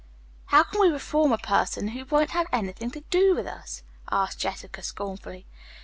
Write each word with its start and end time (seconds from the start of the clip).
"How 0.47 0.63
can 0.63 0.81
we 0.81 0.87
reform 0.89 1.31
a 1.31 1.37
person 1.37 1.89
who 1.89 2.05
won't 2.05 2.31
have 2.31 2.47
anything 2.51 2.89
to 2.89 3.01
do 3.11 3.35
with 3.35 3.45
us?" 3.45 3.83
asked 4.09 4.39
Jessica 4.39 4.81
scornfully. 4.81 5.45